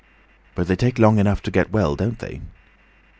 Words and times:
"But 0.55 0.65
they 0.67 0.75
take 0.75 0.97
long 0.97 1.19
enough 1.19 1.43
to 1.43 1.51
get 1.51 1.69
well, 1.71 1.95
don't 1.95 2.17
they? 2.17 2.41